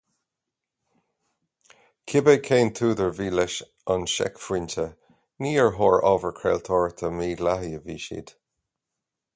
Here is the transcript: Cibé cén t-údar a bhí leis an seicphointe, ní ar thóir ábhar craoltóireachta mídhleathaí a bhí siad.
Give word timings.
Cibé 2.11 2.33
cén 2.47 2.71
t-údar 2.79 3.09
a 3.11 3.13
bhí 3.19 3.27
leis 3.39 3.57
an 3.97 4.07
seicphointe, 4.15 4.87
ní 5.47 5.53
ar 5.65 5.71
thóir 5.77 6.01
ábhar 6.13 6.35
craoltóireachta 6.41 7.13
mídhleathaí 7.21 7.71
a 7.81 7.85
bhí 7.87 8.01
siad. 8.07 8.35